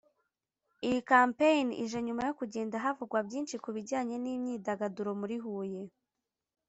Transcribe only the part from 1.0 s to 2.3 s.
campaign ije nyuma